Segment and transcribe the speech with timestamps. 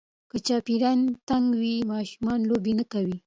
[0.31, 3.17] که چاپېریال تنګ وي، ماشومان لوبې نه کوي.